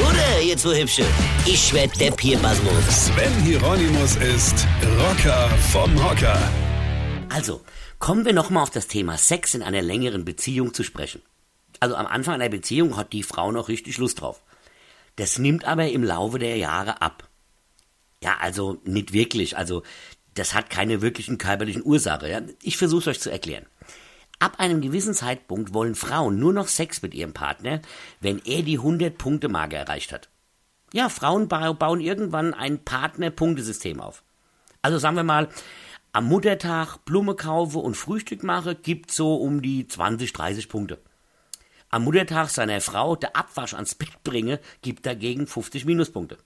Oder, 0.00 0.42
ihr 0.42 0.56
zwei 0.56 0.80
Hübsche? 0.80 1.04
Ich 1.46 1.72
werd 1.72 1.98
der 2.00 2.10
Pierpasmus. 2.10 3.06
Sven 3.06 3.32
Hieronymus 3.42 4.16
ist 4.16 4.66
Rocker 4.98 5.48
vom 5.72 6.04
Hocker. 6.04 6.38
Also, 7.28 7.62
kommen 7.98 8.24
wir 8.24 8.32
nochmal 8.32 8.62
auf 8.62 8.70
das 8.70 8.88
Thema 8.88 9.16
Sex 9.16 9.54
in 9.54 9.62
einer 9.62 9.82
längeren 9.82 10.24
Beziehung 10.24 10.74
zu 10.74 10.82
sprechen. 10.82 11.22
Also 11.80 11.96
am 11.96 12.06
Anfang 12.06 12.34
einer 12.34 12.48
Beziehung 12.48 12.96
hat 12.96 13.12
die 13.12 13.22
Frau 13.22 13.52
noch 13.52 13.68
richtig 13.68 13.98
Lust 13.98 14.20
drauf. 14.20 14.42
Das 15.16 15.38
nimmt 15.38 15.64
aber 15.64 15.88
im 15.88 16.04
Laufe 16.04 16.38
der 16.38 16.56
Jahre 16.56 17.00
ab. 17.00 17.28
Ja, 18.22 18.36
also 18.40 18.80
nicht 18.84 19.12
wirklich. 19.12 19.56
Also 19.56 19.82
das 20.34 20.54
hat 20.54 20.70
keine 20.70 21.00
wirklichen 21.00 21.38
körperlichen 21.38 21.84
Ursache. 21.84 22.30
Ja? 22.30 22.42
Ich 22.62 22.76
versuche 22.76 23.00
es 23.00 23.06
euch 23.16 23.20
zu 23.20 23.30
erklären. 23.30 23.66
Ab 24.38 24.60
einem 24.60 24.82
gewissen 24.82 25.14
Zeitpunkt 25.14 25.72
wollen 25.72 25.94
Frauen 25.94 26.38
nur 26.38 26.52
noch 26.52 26.68
Sex 26.68 27.00
mit 27.00 27.14
ihrem 27.14 27.32
Partner, 27.32 27.80
wenn 28.20 28.38
er 28.44 28.62
die 28.62 28.78
100-Punkte-Marke 28.78 29.76
erreicht 29.76 30.12
hat. 30.12 30.28
Ja, 30.92 31.08
Frauen 31.08 31.48
bauen 31.48 32.00
irgendwann 32.00 32.52
ein 32.52 32.84
Partner-Punktesystem 32.84 34.00
auf. 34.00 34.22
Also 34.82 34.98
sagen 34.98 35.16
wir 35.16 35.22
mal, 35.22 35.48
am 36.12 36.26
Muttertag 36.26 36.98
Blume 37.06 37.34
kaufe 37.34 37.78
und 37.78 37.96
Frühstück 37.96 38.42
mache, 38.42 38.74
gibt 38.74 39.10
so 39.10 39.36
um 39.36 39.62
die 39.62 39.86
20, 39.86 40.32
30 40.34 40.68
Punkte. 40.68 40.98
Am 41.88 42.04
Muttertag 42.04 42.50
seiner 42.50 42.80
Frau 42.82 43.16
der 43.16 43.36
Abwasch 43.36 43.74
ans 43.74 43.94
Bett 43.94 44.22
bringe, 44.22 44.60
gibt 44.82 45.06
dagegen 45.06 45.46
50 45.46 45.86
Minuspunkte. 45.86 46.36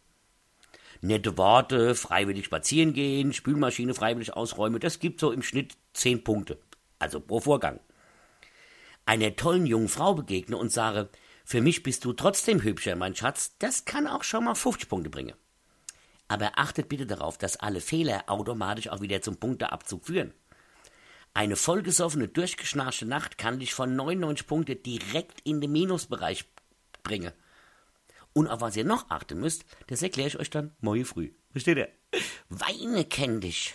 Nette 1.00 1.36
Worte, 1.36 1.94
freiwillig 1.94 2.44
spazieren 2.44 2.92
gehen, 2.92 3.32
Spülmaschine 3.32 3.94
freiwillig 3.94 4.34
ausräumen, 4.34 4.80
das 4.80 5.00
gibt 5.00 5.18
so 5.18 5.32
im 5.32 5.42
Schnitt 5.42 5.74
10 5.94 6.24
Punkte 6.24 6.58
also 7.00 7.18
pro 7.20 7.40
Vorgang, 7.40 7.80
einer 9.06 9.34
tollen 9.34 9.66
jungen 9.66 9.88
Frau 9.88 10.14
begegne 10.14 10.56
und 10.56 10.70
sage, 10.70 11.08
für 11.44 11.60
mich 11.60 11.82
bist 11.82 12.04
du 12.04 12.12
trotzdem 12.12 12.62
hübscher, 12.62 12.94
mein 12.94 13.16
Schatz, 13.16 13.56
das 13.58 13.84
kann 13.84 14.06
auch 14.06 14.22
schon 14.22 14.44
mal 14.44 14.54
50 14.54 14.88
Punkte 14.88 15.10
bringen. 15.10 15.34
Aber 16.28 16.52
achtet 16.54 16.88
bitte 16.88 17.06
darauf, 17.06 17.38
dass 17.38 17.56
alle 17.56 17.80
Fehler 17.80 18.22
automatisch 18.28 18.88
auch 18.88 19.00
wieder 19.00 19.20
zum 19.20 19.36
Punkteabzug 19.36 20.06
führen. 20.06 20.32
Eine 21.34 21.56
vollgesoffene, 21.56 22.28
durchgeschnarchte 22.28 23.06
Nacht 23.06 23.36
kann 23.36 23.58
dich 23.58 23.74
von 23.74 23.96
99 23.96 24.46
Punkten 24.46 24.80
direkt 24.82 25.40
in 25.42 25.60
den 25.60 25.72
Minusbereich 25.72 26.44
bringen. 27.02 27.32
Und 28.32 28.46
auf 28.46 28.60
was 28.60 28.76
ihr 28.76 28.84
noch 28.84 29.10
achten 29.10 29.40
müsst, 29.40 29.64
das 29.88 30.02
erkläre 30.02 30.28
ich 30.28 30.38
euch 30.38 30.50
dann 30.50 30.76
morgen 30.80 31.04
früh. 31.04 31.32
Versteht 31.50 31.78
ihr? 31.78 31.88
Weine 32.48 33.04
kenn 33.04 33.40
dich, 33.40 33.74